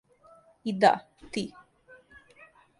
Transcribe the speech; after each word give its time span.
И 0.71 0.75
да, 0.85 0.91
ти. 1.31 1.45